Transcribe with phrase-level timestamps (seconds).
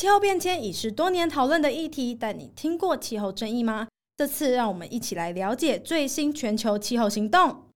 [0.00, 3.86] 气候变迁已是多年讨论的议题，但你听过气候正义吗？
[4.16, 7.66] 这次让我们一起来了解最新全球气候行动。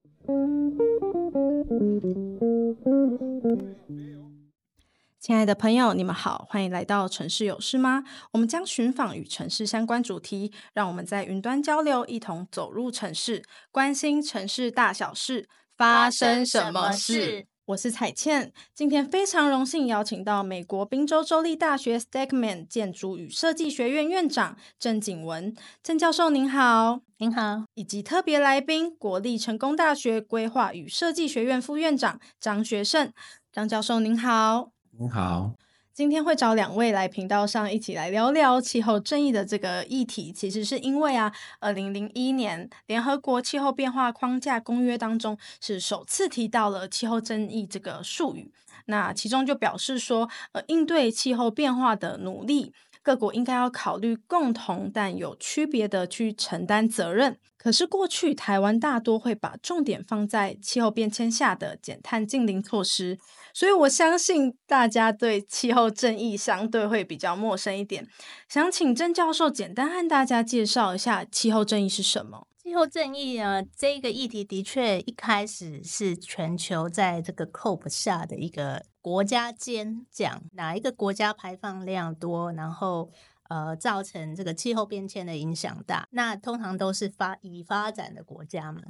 [5.21, 8.02] 亲爱的朋友，你们好，欢迎来到城市有事吗？
[8.33, 15.47] 我们将寻访与城市相关主题，让我们在云端交流，一同走入城市，关心城市大小事，
[15.77, 17.47] 发生什么事？
[17.66, 25.54] 我是彩倩，今天非常荣幸邀请到美国宾州州立大学 Stegeman 建筑与设计学院院长郑景文。
[25.82, 33.10] 郑教授，您好，您好，以及特别来宾国立成功大学规划与设计学院副院长张学胜
[33.50, 34.68] 张教授，您好，
[34.98, 35.54] 您好。
[35.94, 48.50] 今天会找两位来频道上一起来聊聊气候正义的这个议题，其实是因为啊，二零零一年联合国气候变化框架公约当中是首次提到了气候正义这个术语，
[48.86, 52.72] 那其中就表示说，呃，应对气候变化的努力，
[53.04, 57.38] 各国应该要考虑共同但有区别的去承担责任。
[57.59, 63.18] 可是过去台湾大多会把重点放在气候变迁下的减碳净零措施。
[63.52, 68.09] 所以我相信大家对气候正义相对会比较陌生一点，
[68.48, 72.47] 想请郑教授简单和大家介绍一下气候正义是什么？
[72.65, 83.12] 气候正义呢，这个议题的确一开始是全球在这个 COP 下的一个国家间讲哪一个国家排放量多，然后
[83.51, 88.81] 呃造成这个气候变迁的影响大，那通常都是发已发展的国家嘛。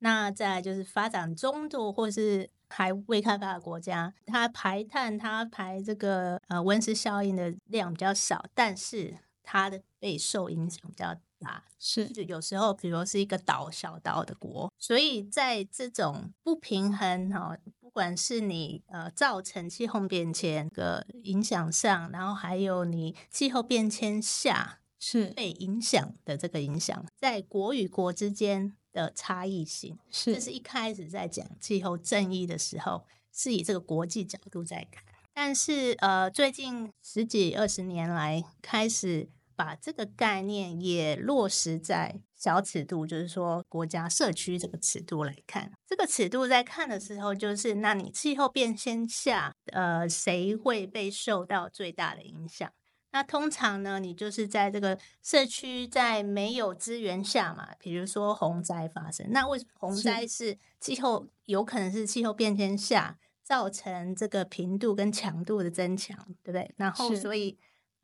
[0.00, 11.62] 那再就是发展中度或是还未开发的国家，它排碳、它排这个呃温室效应的量比较少，但是它的备受影响比较大。
[11.78, 28.74] 是，就有时候比如是一个岛小岛的国，所以在这种不平衡哈，不管是你呃造成气候变迁的影响上，然后还有你气候变迁下是被影响的这个影响，在国与国之间。
[28.94, 35.02] 的差异性是，这是一开始在讲气候正义的时候，是以这个国际角度在看。
[35.32, 45.72] 但是呃，最近十几二十年来，开始把这个概念也落实在小尺度，就是说国家社区这个尺度来看。
[45.86, 52.70] 这个尺度在看的时候，就是那你气候变迁下，呃，谁会被受到最大的影响？
[53.12, 66.74] 那通常呢，你就是在这个社区在没有资源下嘛，比如说洪灾发生，那为什么洪灾是气候有可能是气候变迁下造成这个频度跟强度的增强，对不对？
[66.76, 67.56] 然后所以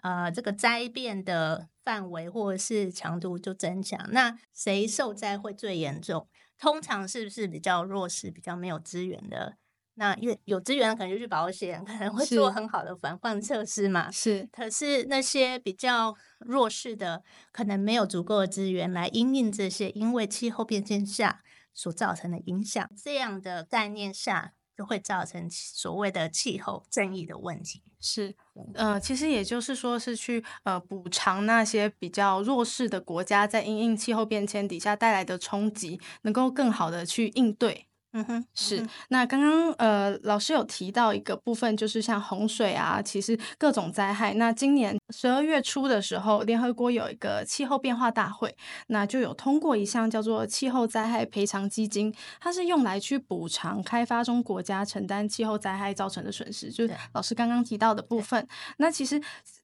[0.02, 6.28] 呃，这个灾变的范围或者是强度就增强，那谁受灾会最严重？
[6.58, 9.56] 通常是不是比较弱势、比较没有资源的？
[9.94, 14.10] 那因为有资源，可能就去保险，可能会做很好的防范措施嘛。
[14.10, 17.22] 是，可是那些比较弱势的，
[17.52, 21.42] 可能没有足够的资源来因应这些因为气候变迁下
[21.74, 22.88] 所造成的影响。
[22.96, 27.82] 这样的概念下，就会造成所谓的气候正义的问题。
[28.00, 28.34] 是，
[28.72, 37.88] 呃，其实也就是说，是去呃补偿那些比较弱势的国家在因应气候变迁底下带来的冲击，能够更好的去应对。
[38.12, 38.84] 嗯哼，是。
[39.08, 44.34] 那刚刚呃，老师有提到一个部分，就是像洪水啊，其实各种灾害。
[44.34, 48.56] 那今年十二月初的时候，联合国有一个气候变化大会，
[48.88, 58.44] 那就有通过一项叫做气候灾害赔偿基金，它是用来去补偿开发中国家承担气候灾害造成的损失，就是老师刚刚提到的部分。
[58.78, 59.20] 那其实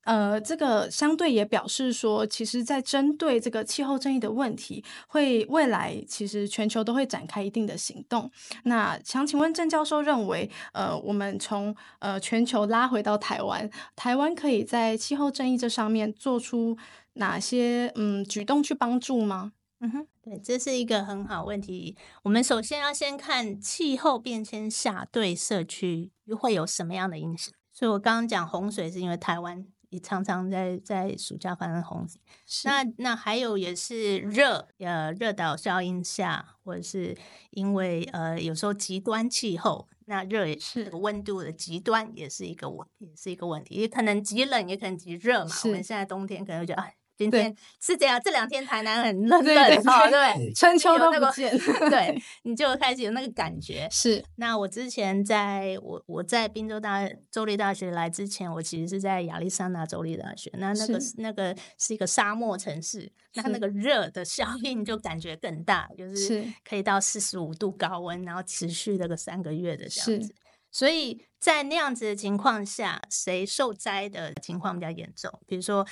[0.06, 8.30] 呃，这个相对也表示说，其实在针对这个气候正义的问题，会未来其实全球都会展开一定的行动。
[8.62, 16.78] 那想请问郑教授认为，呃，我们从呃全球拉回到台湾，台湾可以在气候正义这上面做出
[17.14, 19.52] 哪些嗯举动去帮助吗？
[19.80, 21.96] 嗯哼，对，这是一个很好问题。
[22.22, 27.52] 我们首先要先看气候变迁下对社区会有什么样的影响。
[27.72, 29.66] 所以我刚刚讲洪水是因为台湾。
[29.90, 32.20] 也常常在在暑假发生洪水，
[32.64, 37.16] 那那还有也是热呃热岛效应下，或者是
[37.50, 45.54] 因为呃有时候极端气候，那热也是这个温度的极端也是一个问也是一个问题，也可能极冷，也可能极热嘛。
[45.64, 46.96] 我们现在冬天可能会觉得哎。
[47.16, 51.56] 今天是这样，这两天台南很冷，冷哦，对，春秋都不见，
[51.88, 53.88] 对， 你就开始有那个感觉。
[53.90, 70.34] 是，那我之前在我我在滨州大州立大学来之前，我其实是在亚利桑那州立大学，那那个那个是一个沙漠城市，那那个热的效应就感觉更大，就是可以到四十五度高温，然后持续那个三个月的这样子。
[70.70, 75.32] 所以在那样子的情况下，谁受灾的情况比较严重？
[75.46, 75.86] 比如说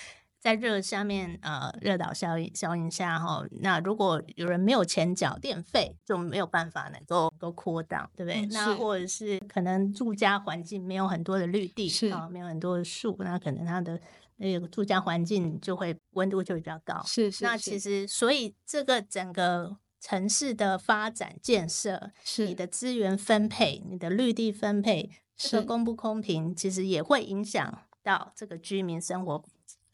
[0.44, 8.43] 在热下面，呃，热岛效应效应下哈，那如果有人没有钱缴电费，就没有办法能够够 cool down，对不对？
[8.43, 13.99] 嗯、那或者是可能住家环境没有很多的绿地，是啊，没有很多的树，那可能它的
[14.37, 17.02] 那个住家环境就会温度就会比较高。
[17.06, 17.44] 是是，是。
[17.44, 19.79] 那其实，所以这个整个。
[20.06, 29.43] 城市的发展建设，是你的资源分配，你的绿地分配，这个公不公平，其实也会影响到这个居民生活、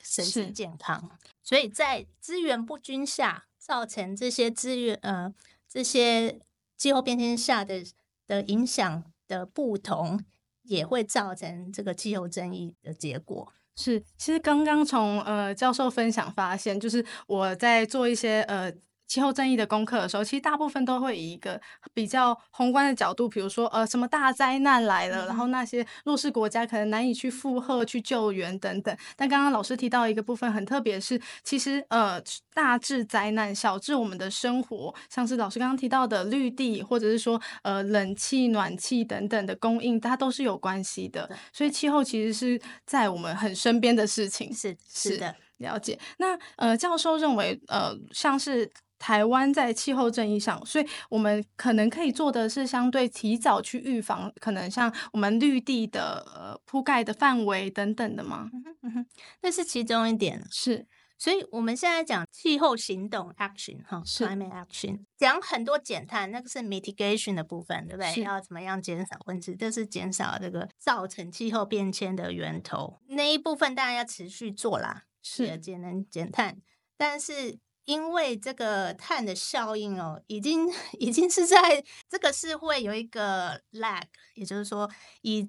[0.02, 1.10] 身体健康。
[1.42, 5.32] 所以在资源不均下，造成这些资源呃
[5.68, 6.40] 这些
[6.76, 7.84] 气候变迁下的
[8.26, 10.22] 的影响的不同，
[10.62, 13.52] 也会造成这个气候争议的结果。
[13.76, 18.72] 是，其实刚刚从呃教授分享发现，就是我在做一些呃。
[19.10, 21.60] 气候正义的功课的时候，其实大部分都会以一个
[21.92, 28.96] 比较宏观的角度，比如说呃什么大灾难来了，嗯、然后那些弱势国家可能难以去负荷、去救援等等。
[29.16, 32.22] 但刚刚老师提到一个部分很特别，是其实呃
[32.54, 41.28] 大至灾难，小至我们的生活，像是老师刚刚提到的绿地，或者是说呃冷气、暖气等等的供应，它都是有关系的。
[41.52, 44.54] 所以气候其实是在我们很身边的事情。
[44.54, 45.98] 是是的，了解。
[46.18, 48.70] 那呃教授认为呃像是。
[49.00, 58.50] 台湾在气候正义上，所以我们可能可以做的是相对提早去预防，可能像我们绿地的呃铺盖的范围等等的吗？
[58.52, 59.06] 嗯哼，嗯哼，
[59.40, 60.46] 那是其中一点。
[60.50, 60.86] 是，
[61.16, 68.22] 所以我们现在讲气候行动 action 哈，climate action，讲很多减碳，那个是 mitigation 的部分，对不对？
[68.22, 69.56] 要怎么样减少温室？
[69.56, 76.58] 这是减少这个造成气候变迁的源头那一部分，当然要持续做啦，是节能减碳，
[76.98, 77.58] 但是。
[77.84, 80.68] 因为这个碳的效应哦，已经
[80.98, 84.04] 已经是在这个是会有一个 lag，
[84.34, 84.90] 也就是说，
[85.22, 85.48] 以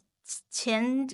[0.50, 1.08] 前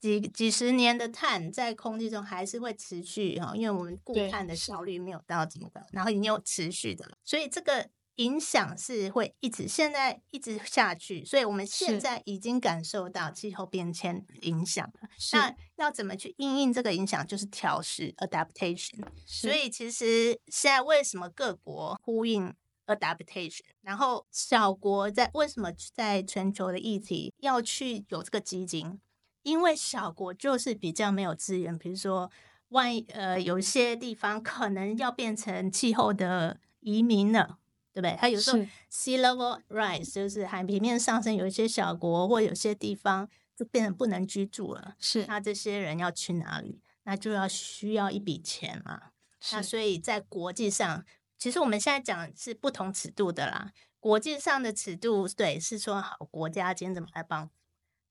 [0.00, 7.90] 几几十年的碳在空气中还是会持续哈，因为我们固碳的效率没有到这么高，然后已经有持续的，所以这个。
[8.22, 15.08] 影响是会一直现在一直下去，所以我们现在已经感受到气候变迁影响了。
[15.32, 17.26] 那要怎么去应应这个影响？
[17.26, 19.04] 就是调适 （adaptation）。
[19.26, 22.54] 所以其实现在为什么各国呼应
[22.86, 29.00] adaptation，然后小国在为什么在全球的议题要去有这个基金？
[29.42, 32.30] 因为小国就是比较没有资源，比如说
[32.68, 37.58] 万一呃有些地方可能要变成气候的移民了。
[37.92, 38.16] 对不对？
[38.18, 38.58] 它有时候
[38.90, 44.96] sea level rise 就是海平面上升，有一些小国或有些地方就变成不能居住了。
[44.98, 46.80] 是，那这些人要去哪里？
[47.04, 49.10] 那就要需要一笔钱嘛。
[49.52, 51.04] 那所以在国际上，
[51.36, 53.72] 其实我们现在讲是不同尺度的啦。
[53.98, 57.50] 国际上的尺度，对，是说好国家间怎么来帮。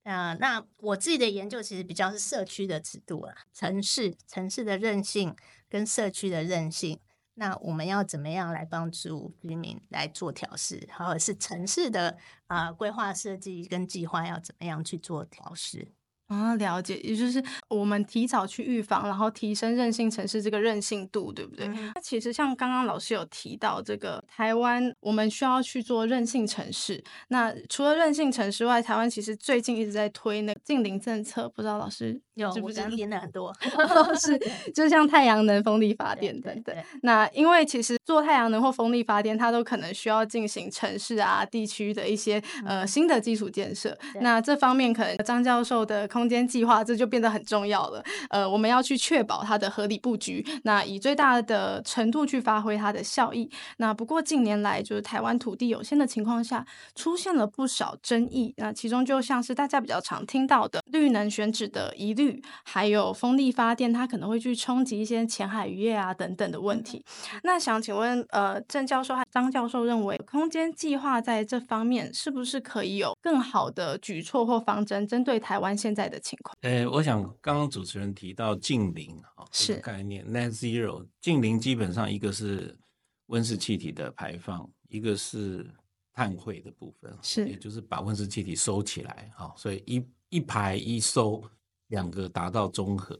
[0.04, 5.34] 啊、呃，那我自己的研究其实比较是社区的尺度啦，城市城市的韧性
[5.68, 6.98] 跟社区的韧性。
[7.34, 15.92] 那我们要怎么样来帮助居民来做调试，或者是城市的啊规划设计跟计划要怎么样去做调试？
[16.32, 21.66] 啊，了解，也就是我们提早去预防，然后提升韧性城市这个韧性度，对不对？
[21.66, 27.02] 嗯、那其实像刚刚老师有提到这个台湾，我们需要去做韧性城市。
[27.28, 33.54] 那除了韧性城市外，台湾其实最近一直在推那个近零政策，不知道老师有不是听的很多，
[34.18, 34.38] 是
[34.74, 36.74] 就像太阳能、风力发电等等。
[37.02, 43.96] 那因为其实做太阳能或风力发电，它都可能需要进行城市啊、地区的一些呃新的基础建设。
[44.20, 48.00] 那这方面可能张教授的空空间计划，这就变得很重要了。
[48.30, 53.50] 呃，我们要去确保它的合理布局，那以最大的程度去发挥它的效益。
[53.78, 56.64] 那不过近年来，就是台湾土地有限的情况下，
[56.94, 58.54] 出现了不少争议。
[58.58, 67.04] 那其中就像是大家比较常听到的绿能选址的疑虑，还有风力发电它可能会去冲击一些浅海渔业啊等等的问题。
[67.42, 82.78] 那想请问，呃，郑教授和张教授认为，空间计划在这方面是不是可以有更好的举措或方针，针对台湾现在的情况，呃，我想刚刚主持人提到近零啊，这个概念 net zero，近零基本上一个是
[83.26, 85.68] 温室气体的排放，一个是
[86.12, 91.42] 碳汇的部分，是，也就是把温室气体收起来，哈，所以一一排一收，
[91.88, 93.18] 两个达到中和，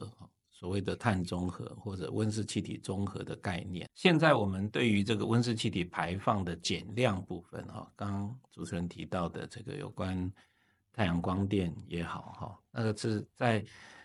[0.50, 3.88] 所谓的碳中和或者温室气体中和的概念。
[3.94, 10.30] 现在我们对于这个温室气体排放的减量部分，哈，刚刚主持人提到的这个有关。
[10.92, 13.64] 太阳光电也好，哈，那个是在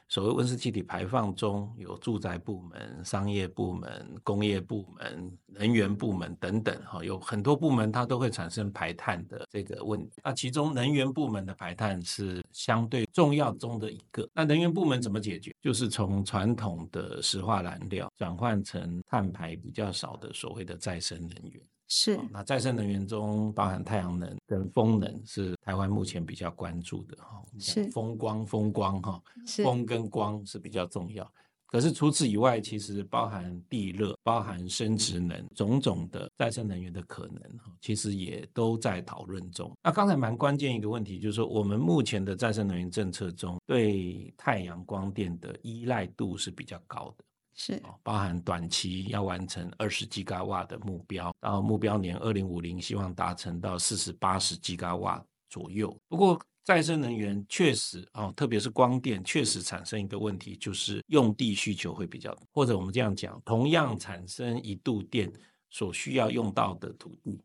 [0.09, 10.21] 所谓温室气体排放中有住宅部门、商业部门、工业部门、能源部门等等，哈，有很多部门它都会产生排碳的这个问题。
[10.23, 14.25] 那其中能源部门的排碳是相对重要中的一个。
[14.33, 15.53] 那能源部门怎么解决？
[15.61, 21.61] 就是从传统的石化燃料转换成碳排比较少的所谓的再生能源。
[21.87, 27.41] 是，那再生能源中包含太阳能跟风能，是台湾目前比较关注的哈。
[27.59, 31.29] 是风光，风光哈，是风跟光是比较重要。
[31.65, 39.69] 可是除此以外，其实包含地热、包含生殖能，种种的再生能源的可能哈，其实也都在讨论中。
[39.83, 47.25] 那刚才蛮关键一个问题，就是说我们目前的再生能源政策中，对太阳光电的依赖度是比较高的。
[47.59, 55.99] 是，包含短期要完成二十吉瓦的目标，然后目标年二零五零希望达成到四十八十吉瓦左右。
[56.07, 65.31] 不过再生能源确实啊，特别是光电，确实产生一个问题，就是用地需求会比较，或者我们这样讲，同样产生一度电
[65.71, 67.41] 所需要用到的土地，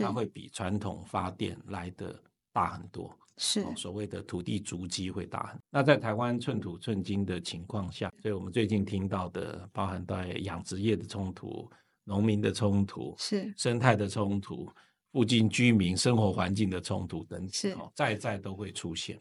[0.00, 2.20] 它会比传统发电来的
[2.52, 3.16] 大很多。
[3.44, 5.60] 是所谓的土地足迹会大很。
[5.68, 11.68] 那在台湾寸土寸金的情况下，所以我们最近听到的，包含在养殖业的冲突、
[12.04, 14.70] 农民的冲突、是生态的冲突、
[15.10, 19.20] 附近居民生活环境的冲突等等，是在在都会出现。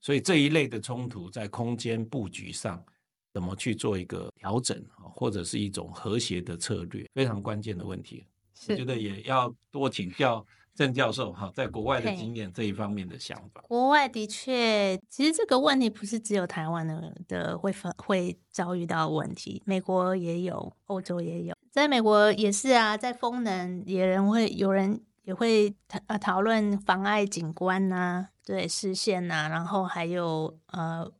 [0.00, 2.84] 所以这一类的冲突在空间布局上
[3.32, 8.26] 怎么去做一个调整，或者是一种和谐的策略，非常关键的问题。
[8.68, 10.44] 我觉得也要多请教。
[10.74, 31.12] 郑教授哈，在国外的经验这一方面的想法，国外的确，其实这个问题不是只有台湾的的会会遭遇到问题，美国也有，欧洲也有，在美国也是啊，在风能也人会有人也会讨呃讨论妨碍景观呐、啊，对视线呐，然后还有呃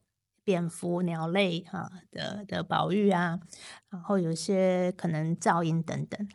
[0.43, 3.39] 蝙蝠鸟类哈的的保育啊，
[3.91, 6.27] 然后有些可能噪音等等，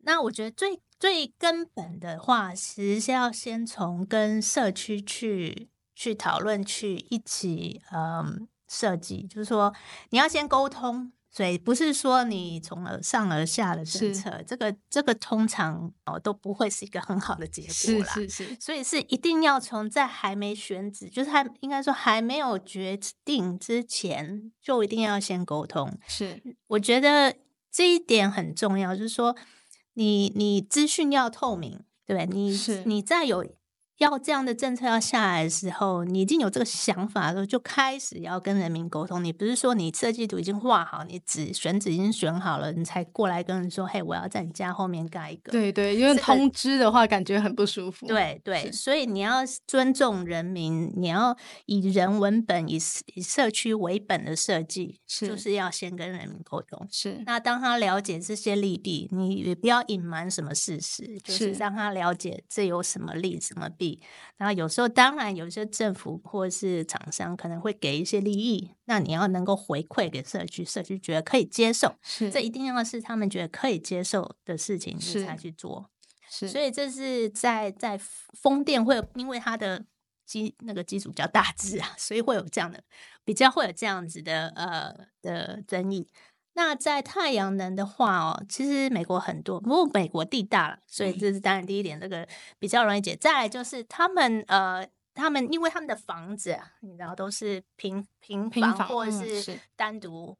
[0.00, 0.82] 那我觉得最。
[1.00, 9.74] 最根本的话，其实是要先从跟社区去去讨论，去一起嗯设计，就是说
[10.10, 18.12] 你要先沟通，所以不是说你从而上而下的政策，这个这个通常哦都不会是一个很好的结果啦。
[18.12, 25.98] 是是是，所以是一定要从在还没选址，就是还应该说还没有决定之前，就一定要先沟通。
[26.06, 27.34] 是，我觉得
[27.72, 29.34] 这一点很重要，就是说。
[30.00, 32.82] 你你资讯要透明，对，你是。
[32.86, 33.44] 你再有
[34.00, 39.22] 要这样的政策要下来的时候，你已经有这个想法的时候，就开始要跟人民沟通。
[39.22, 45.52] 你不是说你设计图已经画好，你址选址已经选好了，你才过来跟人说，嘿，我要在你家后面盖一个。
[45.52, 48.06] 对对，因为通知的话，感觉很不舒服。
[48.06, 52.78] 对对，所以你要尊重人民，你要以人为本，以
[53.14, 56.88] 以社区为本的设计，是就是要先跟人民沟通。
[56.90, 63.89] 是，那当他了解这些利弊，你也不要隐瞒什么事实，就是让他了解这有什么利什么弊。
[64.36, 75.90] 然后有时候，当然有些政府或是厂商可能会给一些利益，那你要能够回馈给社区，社区觉得可以接受，是这一定要是他们觉得可以接受的事情，你才去做。
[76.28, 77.98] 是，所以这是在在
[78.40, 79.84] 风电会有，因为它的
[80.24, 82.82] 基那个基础比较大致啊，所以会有这样的
[83.24, 86.06] 比较会有这样子的呃的争议。
[86.54, 92.26] 那在太阳能的话哦，其实美国很多，不过美国地大了，所以这是当然第一点，这个
[92.58, 93.14] 比较容易解。
[93.14, 100.36] 再来就是他们呃，他们因为他们的房子，你知道都是平平房或者是单独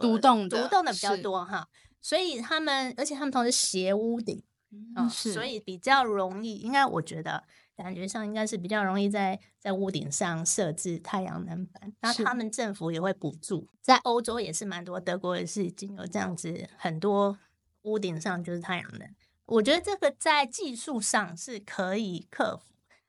[0.00, 1.68] 独栋独栋的比较多哈，
[2.00, 4.42] 所以他们而且他们同时斜屋顶，
[4.96, 7.44] 嗯，是，所以比较容易，应该我觉得。
[7.82, 17.38] 感觉上应该是比较容易在在屋顶上设置太阳能板，那他们政府也会补助，在欧洲也是蛮多，德国也是已经有这样子，很多
[17.82, 19.08] 屋顶上就是太阳能。
[19.46, 22.64] 我觉得这个在技术上是可以克服。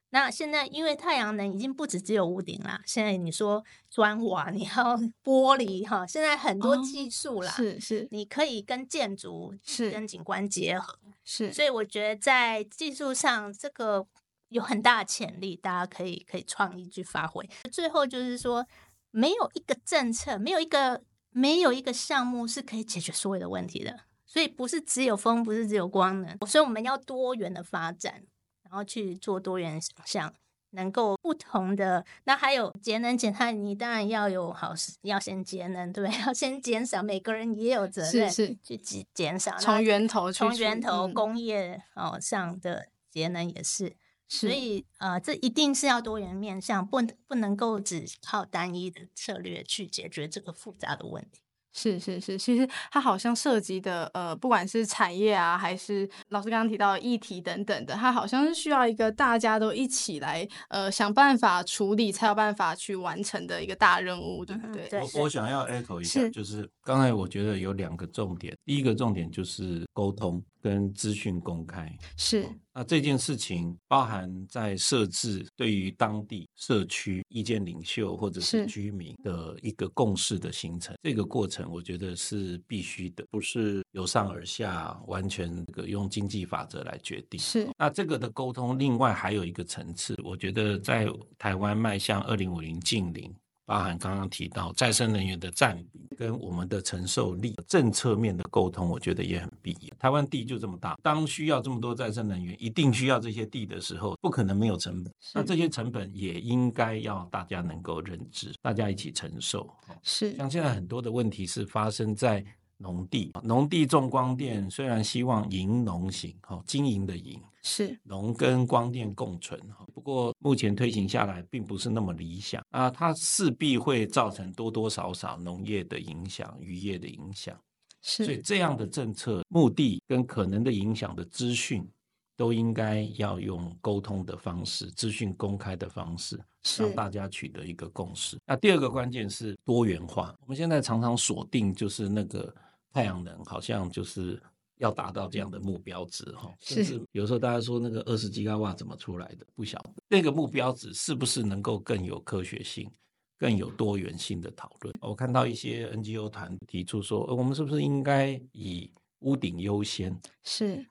[0.10, 14.08] 那现在因为太阳能已经不止只有屋顶啦，现在你说砖瓦，你要 玻璃哈，现在很多技术啦，是是，你可以跟建筑是跟景观结合，是，所以我觉得在技术上这个。
[14.51, 17.50] 有很大的潜力，大家可以可以创意去发挥。
[17.72, 18.65] 最后就是说，
[19.10, 24.01] 没有一个政策，没有一个没有一个项目是可以解决所有的问题的。
[24.25, 26.38] 所以不是只有风，不是只有光能。
[26.46, 28.24] 所以我们要多元的发展，
[28.63, 30.34] 然后去做多元想象，
[30.72, 32.05] 能够不同的。
[32.25, 37.01] 那还有节能减碳，你当然要有好，要先节能，对， 要先减少。
[37.01, 43.96] 每个人也有责任是是去减减少，从源头从源头工业哦上的节能也是。
[44.31, 51.41] 所以呃，这一定是要多元面向，不不能够只靠单一的策略去解决这个复杂的问题。
[51.73, 64.88] 是是是，其实它好像涉及的呃，不管是产业啊，还是老师刚刚提到的议题等等的，它好像是需要一个大家都一起来呃想办法处理，才有办法去完成的一个大任务，对不对？
[64.89, 70.43] 对，我我想要 echo 一下，是就是刚才我觉得有两个重点，第一个重点就是沟通。
[70.62, 87.39] 跟资讯公开是，那这件事情包含在设置对于当地社区意见领袖或者是居民的一个共识的形成，这个过程我觉得是必须的，不是由上而下完全这个用经济法则来决定。
[87.39, 93.34] 是，那这个的沟通，另外还有一个层次，我觉得在台湾迈向二零五零近零。
[93.72, 99.96] 包含刚刚提到再生能源的占比跟我们的承受力，政策面的沟通，我觉得也很必要。
[99.98, 105.13] 台湾地就这么大，当需要这么多再生能源，一定需要这些地的时候，不可能没有成本。
[105.34, 109.74] 那这些成本也应该要大家能够认知，大家一起承受。
[110.04, 112.44] 是，像现在很多的问题是发生在。
[112.81, 117.97] 农地，农地种光电，虽然希望营农型，哈，经营的营是。
[118.03, 122.61] 农跟光电共存，哈，不过目前推行下来并不是那么理想。
[122.71, 127.55] 啊，它势必会造成多多少少农业的影响、渔业的影响，
[128.01, 131.88] 是，所以这样的政策目的跟可能的影响的资讯，
[132.35, 136.39] 都应该要用沟通的方式、资讯公开的方式，
[136.79, 138.39] 让大家取得一个共识。
[138.47, 142.51] 那第二个关键是多元化，我们现在常常锁定就是那个。
[142.91, 144.41] 太阳能好像就是
[144.77, 152.89] 要达到这样的目标值哈，甚至有时候大家说那个二十吉瓦怎么出来的，不晓得那个目标值是不是能够更有科学性、
[153.38, 154.93] 更有多元性的讨论。
[155.00, 160.19] 我看到一些 NGO 团提出说，我们是不是应该以屋顶优先？
[160.43, 160.86] 是。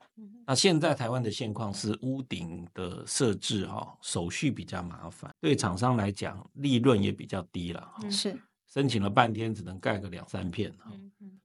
[0.46, 7.92] 那现在台湾的现况是屋顶的设置哈，手续比较麻烦，对厂商来讲利润也比较低了。
[8.10, 8.38] 是。
[8.72, 10.72] 申请了半天，只能盖个两三片，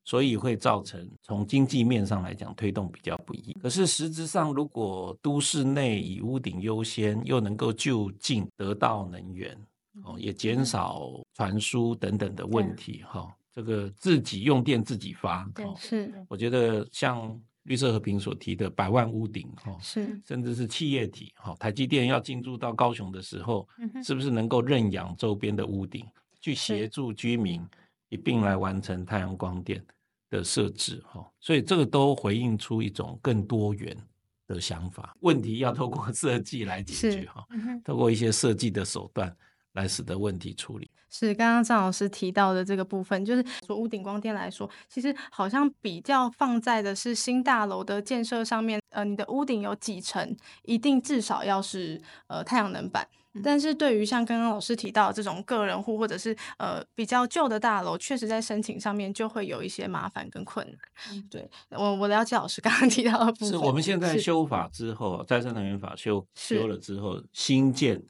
[0.04, 3.52] 所以会造成从经济面上来讲推动比较不易。
[3.62, 9.58] 可是实质上，如果都市内以屋顶优先，又能够就近得到能源，
[10.04, 16.14] 哦，也减少传输等等的问题，哈，这个自己用电自己发，是。
[16.30, 23.68] 我觉得像绿色和平所提的百万屋顶，哈，是，甚至是企业体，哈，台积电要进驻到高雄的时候，
[24.04, 26.06] 是不是能够认养周边的屋顶？
[26.46, 27.68] 去协助居民
[28.10, 29.84] 一并来完成太阳光电
[30.30, 33.98] 的设置，哈，所以这个都回应出一种更多元
[34.46, 35.18] 的想法。
[35.22, 37.44] 问题要透过 设计来解决，哈，
[37.84, 39.36] 透过一些设计的手段
[39.74, 40.88] 来使得问题处理。
[41.10, 53.08] 是刚刚张老师提到的这个部分，就是说屋顶光电来说，其实好像比较放在的是新大楼的建设上面，呃，你的屋顶有几层，一定至少要是呃太阳能板。
[53.44, 60.78] 但是对于像刚刚老师提到这种个人户或者是呃比较旧的大楼，确实在申请上面就会有一些麻烦跟困难。
[61.12, 63.50] 嗯、对我我了解老师刚刚提到的部分。
[63.50, 68.02] 是我们现在修法之后，再生能源法修修了之后，新建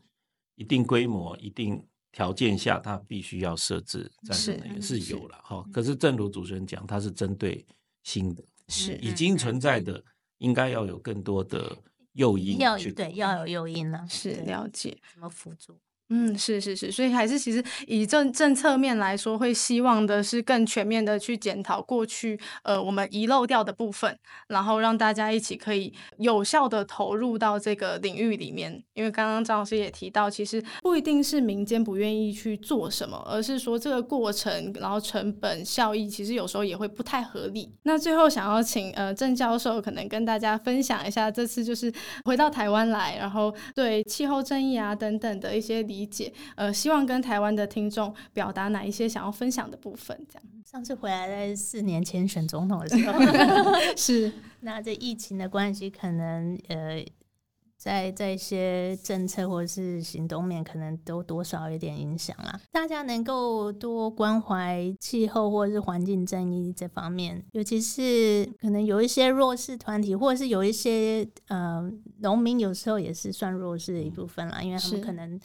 [0.56, 5.64] 一定规模、一定条件下，它必须要设置再生能源是，是有了哈。
[5.74, 7.66] 可是正如主持人讲，它是针对
[8.04, 10.04] 新的，是已经存在的，
[10.38, 11.76] 应该要有更多的。
[12.15, 15.80] 诱因要对要有诱因呢，是了解怎么辅助。
[16.10, 24.15] 嗯，是是是，所以还是其实以政政策面来说，会希望的是更全面的去检讨过去呃我们遗漏掉的部分，
[24.48, 28.84] 然后让大家一起可以有效的投入到这个领域里面。
[28.94, 37.74] 因为刚刚张老师也提到，其实不一定是民间不愿意去做什么，而是说这个过程，然后成本效益其实有时候也会不太合理。
[37.82, 41.91] 那最后想要请呃郑教授可能跟大家分享一下，这次就是
[42.26, 45.95] 回到台湾来，然后对气候正义啊等等的一些理。
[45.96, 50.16] 理解，呃，希望跟台湾的听众表达哪一些想要分享的部分？
[50.30, 53.14] 这样，上次回来在四年前选总统的时候，
[53.96, 57.06] 是那这疫情的关系，可能呃。
[57.78, 62.60] 在在一些政策或者是行动面，可能都多少有点影响啦。
[62.72, 71.88] 大家能够多关怀气候或者是环境正义这方面，尤其是可能有一些弱势团体，或者是有一些呃
[72.22, 75.40] 农民，有时候也是算弱势的一部分啦，因为他们可能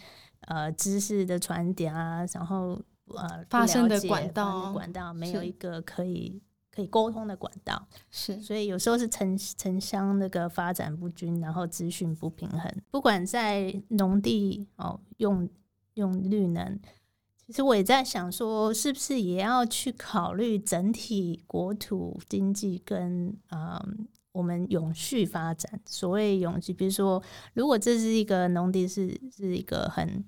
[0.50, 6.40] 呃知识的传递啊，然后呃发生的管道管道没有一个可以。
[6.72, 12.72] 可以沟通的管道是，所以有时候是城城乡那个发展不均，然后资讯不平衡。
[12.92, 15.50] 不管在农地哦，用
[15.94, 16.78] 用绿能，
[17.44, 25.80] 其实我也在想说，是不是也要去考虑整体国土经济跟嗯我们永续发展。
[25.86, 27.22] 所谓永续，比如说，
[27.54, 30.24] 如果这是一个农地是，是是一个很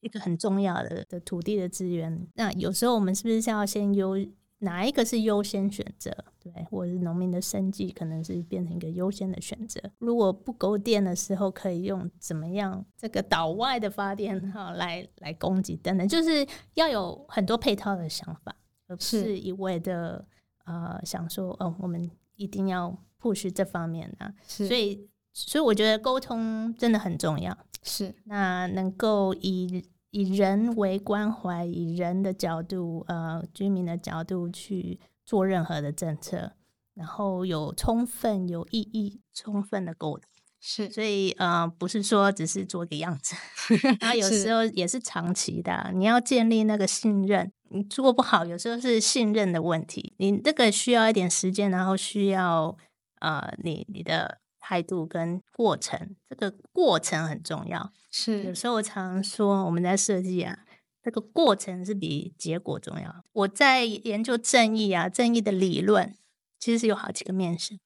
[0.00, 4.16] 一个很重要的的土地的资源，那有时候我们是不是要先优？
[4.62, 6.14] 哪一个是优先选择？
[6.38, 9.80] 对，或者是农民的生计可能是变成一个优先的选择。
[9.96, 18.54] 如果不够电的时候，可以用怎么样这个岛外的发电哈来来供给等等，就是要有很多配套的想法，
[18.86, 20.22] 而不是一味的
[20.66, 24.32] 呃想说哦，我们一定要 push 这方面啊。
[24.46, 27.56] 所以，所以我觉得沟通真的很重要。
[27.82, 29.84] 是，那能够以。
[30.12, 36.50] 以人为关怀，以人的角度，呃，居民的角度去做任何的政策，
[36.94, 40.24] 然后有充分、有意义、充分的沟通。
[40.58, 43.36] 是，所以呃，不是说只是做个样子，
[44.00, 45.92] 然后有时候也是长期的啊。
[45.94, 50.14] 你要建立那个信任，你做不好，有时候是信任的问题。
[50.16, 52.76] 你这个需要一点时间，然后需要
[53.20, 54.40] 呃，你你的。
[54.62, 57.90] 态度跟过程，这个过程很重要。
[58.10, 60.66] 是，有时候我常说，我们在设计啊，
[61.02, 63.24] 这个过程是比结果重要。
[63.32, 66.14] 我在研究正义啊，正义的理论
[66.58, 67.76] 其实是有好几个面向。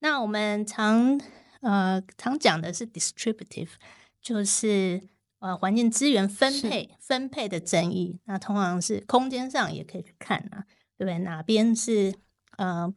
[0.00, 1.20] 那我们常
[1.60, 3.72] 呃常讲的是 distributive，
[4.22, 5.02] 就是
[5.40, 8.18] 呃环境资源分配分配的正义。
[8.24, 10.64] 那通常是空间上也可以去看啊，
[10.96, 11.18] 对不对？
[11.18, 12.14] 哪边是
[12.56, 12.92] 呃。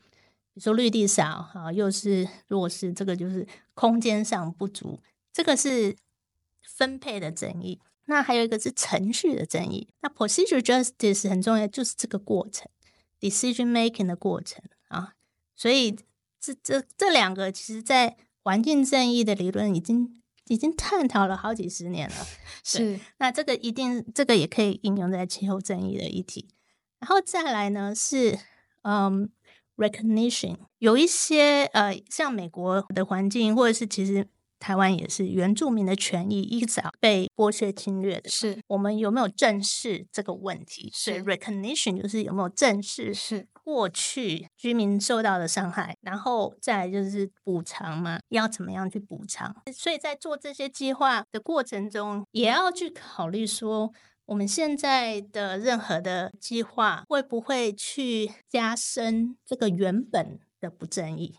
[0.53, 5.95] 比如说绿地少啊，又是弱势，这个就是空间上不足，这个是
[6.61, 7.81] 分配的争议。
[8.05, 9.87] 那还有一个是程序的争议。
[10.01, 12.69] 那 procedure justice 很重要，就是这个过程
[13.19, 15.13] ，decision making 的过程啊。
[15.55, 15.97] 所以
[16.39, 22.27] 这这这两个，其实在环境正义的理论已经已经探讨了好几十年了。
[22.63, 26.49] 是，那这个一定这个也可以应用在气候正义的议题。
[26.99, 28.37] 然后再来呢是
[28.83, 29.31] 嗯。
[29.77, 34.27] Recognition 有一些呃，像美国的环境，或者是其实
[34.59, 40.89] 台湾也是原住民的权益一早被剥削侵略的，是我们有没有正视这个问题？
[40.93, 49.55] 是 recognition 就是有没有正视是过去居民受到的伤害，然后再来就是补偿嘛，要怎么样去补偿？
[49.73, 53.91] 所以在做这些计划的过程中，也要去考虑说。
[54.25, 61.35] 我们现在的任何的计划会不会去加深这个原本的不正义？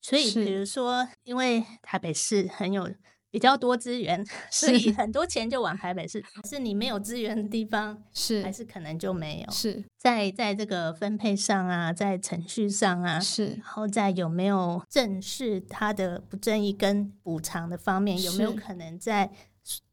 [0.00, 2.90] 所以，比如说，因为台北市很有
[3.30, 6.24] 比较多资源，所以很多钱就往台北市。
[6.48, 9.52] 是你没有资源的地方，是还是可能就没有？
[9.52, 19.30] 是在在这个分配上啊，在程序上啊，是，然后在有没有正视它的不正义跟补偿的方面，有没有可能在？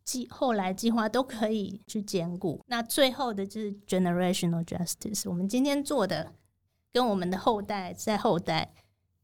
[0.08, 5.30] 计后来计划都可以去兼顾，那最后的就是 generational justice。
[5.30, 6.34] 我们今天做的，
[6.93, 8.74] 跟我们的后代在后代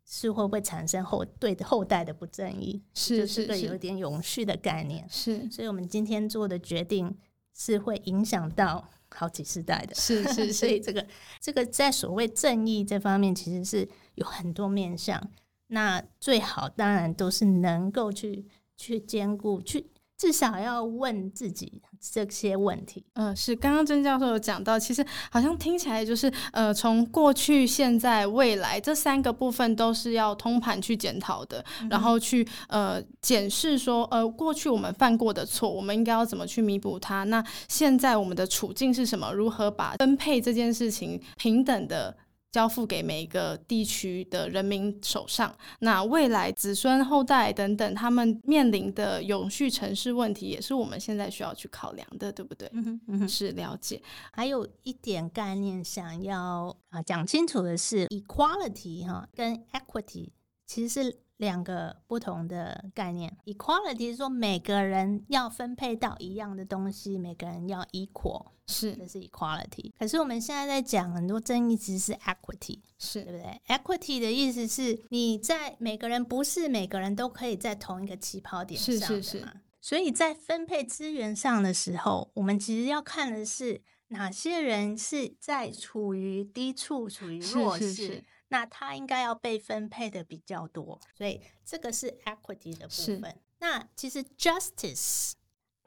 [0.04, 2.84] 是会不会产生后对的后代的不正义？
[2.94, 5.08] 是是个有点永续的概念。
[5.08, 7.18] 是，所以我们今天做的决定
[7.54, 9.96] 是会影响到好几世代的。
[9.96, 11.08] 是是，是， 所以这个
[11.40, 15.32] 这个在所谓正义这方面，其实是有很多面向。
[15.68, 19.93] 那最好当然都是能够去去兼顾去。
[20.18, 23.06] 至少要问自己这些问题。
[23.14, 37.24] 嗯、呃，是刚刚曾教授有讲到，其实好像听起来就是，呃，从过去、现在、未来这三个部分都是要通盘去检讨的，嗯、然后去呃检视说，呃，过去我们犯过的错，我们应该要怎么去弥补它？
[37.26, 39.32] 那现在我们的处境是什么？
[39.34, 42.16] 如何把分配这件事情平等的？
[42.54, 52.70] 交付给每一个地区的人民手上，那未来子孙后代等等，他们面临的永续城市问题，也是我们现在需要去考量的，对不对？
[52.74, 54.00] 嗯，嗯，是了解。
[54.32, 60.30] 还有一点概念想要啊讲清楚的是，equality 哈跟 equity
[60.68, 61.23] 其实是。
[61.44, 69.92] 两个不同的概念，equality 是说每个人要分配到一样的东西，每个人要 equal，是这是 equality。
[70.00, 79.08] 可是我们现在在讲很多争议，其实是 equity，是对不对？equity 的意思是你在每个人不是每个人都可以在同一个起跑点上的嘛？
[79.08, 79.48] 是是是。
[79.82, 87.94] 所以在分配资源上的时候，我们其实要看的是哪些人是在处于低处、处于弱势。
[87.94, 93.36] 是是是那他应该要被分配的比较多，所以这个是 equity 的部分。
[93.58, 95.32] 那其实 justice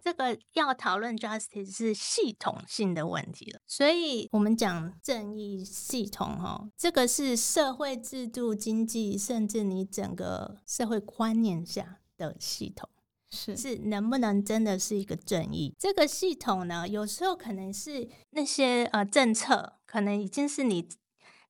[0.03, 3.61] 这个要讨论 justice 是系统性的问题了。
[3.69, 12.91] 所以我们讲正义系统哦，这个是社会制度、经济，甚至你整个社会观念下的系统，
[13.31, 15.73] 是是能不能真的是一个正义？
[15.79, 20.89] 这个系统呢，有时候可能是那些呃政策，可能已经是你。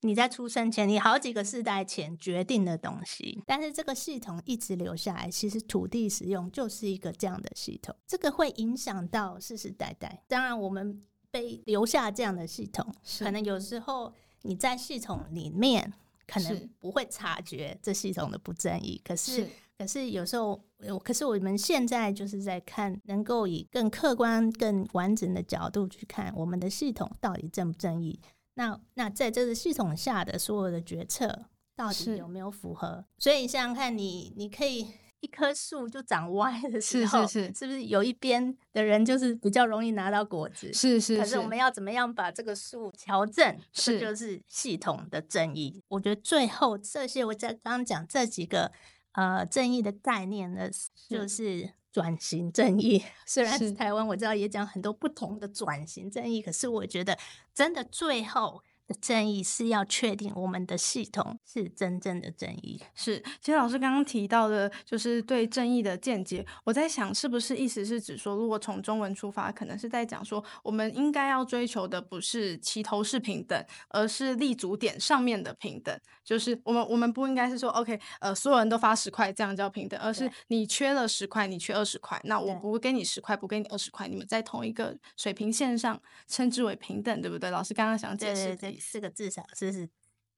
[0.03, 10.23] 你在出生前，你好几个世代前决定的东西，但是这个系统一直留下来，其实土地使用就是一个这样的系统，这个会影响到世世代代。
[10.29, 15.93] 当然，我们被留下这样的系统，可能有时候你在系统里面
[16.27, 20.61] 可能不会察觉这系统的不正义，可是，是可是有时候，
[21.03, 28.21] 可是我们现在就是在看，能够以更客观、更完整的角度去看我们的系统到底正不正义。
[28.57, 33.05] 那那在这个系统下的所有的决策到底有没有符合？
[33.19, 34.87] 所以你想想看你，你你可以
[35.21, 40.73] 一棵树就长歪的时候，是是是，是不是有一边的人就是比较容易拿到果子？
[40.73, 41.21] 是是是。
[41.21, 43.59] 可是我们要怎么样把这个树调正？
[43.73, 45.83] 是，这就是系统的正义。
[45.89, 48.73] 我觉得最后这些我在刚刚讲这几个
[49.13, 50.71] 呃正义的概念呢，
[51.09, 51.71] 就是。
[51.97, 57.17] 转型正义， 虽然是台湾，我知道也讲很多不同的转型正义，可是我觉得
[57.55, 58.63] 真的最后。
[58.95, 62.81] 正义是要确定我们的系统是真正的正义。
[62.95, 66.47] 是，其实老师刚刚提到的，就是对正义的见解。
[66.65, 75.99] 我在想，是不是意思是指说，如果从中文出发，可能是在讲说，我们应该要追求的不是齐头式平等，而是立足点上面的平等。
[76.25, 87.51] 就是我们我们不应该是说，OK，呃，所有人都发十块，这样叫平等，而是你缺了十块，你缺二十块，那我不给你十块，不给你二十块，你们在同一个水平线上，称之为平等，对不对？
[87.51, 88.47] 老师刚刚想解释。
[88.47, 89.89] 对对对四个至少这是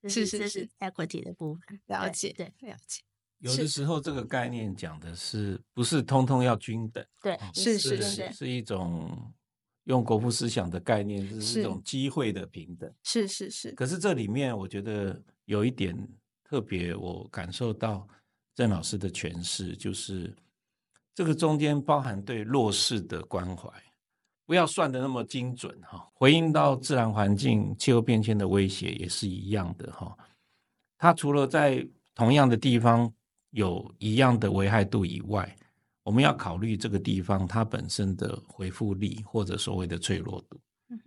[0.09, 3.03] 是是是 equity 的部分，了解对，了解。
[3.38, 7.05] 有的时候这个概念讲的是不是通通要均等？
[7.22, 9.33] 对，是是是是，是一种
[9.85, 12.92] 用国父思想的概念，是一种机会的平等。
[13.05, 13.70] 是是是。
[13.72, 15.96] 可是这里面我觉得有一点
[16.42, 18.09] 特别，我感受到
[18.55, 20.35] 郑老师的诠释，就是
[21.14, 23.70] 这个中间包含对弱势的关怀。
[24.48, 30.16] 不要算得那么精准哈，回应到自然环境、气候变迁的威胁也是一样的哈。
[30.96, 33.12] 它除了在同样的地方
[33.50, 35.54] 有一样的危害度以外，
[36.02, 40.58] 我们要考虑这个地方它本身的回复力或者所谓的脆弱度，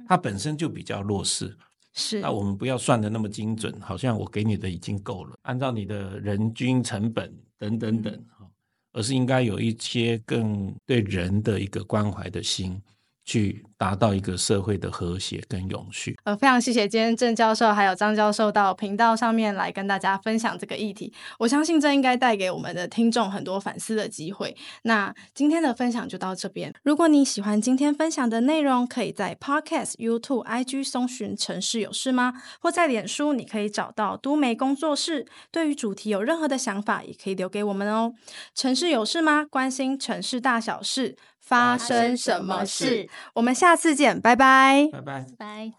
[0.08, 1.58] 它本身就比较弱势。
[1.94, 8.48] 是，那我们不要算得那么精准，好像我给你的已经够了，按照你的人均成本等等等哈，
[8.94, 12.80] 而是应该有一些更对人的一个关怀的心。
[13.24, 16.18] 去达到一个社会的和谐跟永续。
[16.24, 21.14] 呃，非常谢谢今天郑教授还有张教授到频道上面来跟大家分享这个议题。
[21.40, 24.56] 我相信这应该带给我们的听众很多反思的机会。
[24.84, 26.74] 那今天的分享就到这边。
[26.84, 35.26] 如果你喜欢今天分享的内容，可以在 Podcast、YouTube、IG 搜寻“城市有事吗”，或在脸书你可以找到都媒工作室。
[35.52, 38.14] 对于主题有任何的想法，也可以留给我们哦。
[38.54, 39.46] 城市有事吗？
[39.50, 41.16] 关心城市大小事。
[41.42, 43.10] 发生什么事？
[43.34, 45.74] 我们下次见，拜拜，拜拜，拜。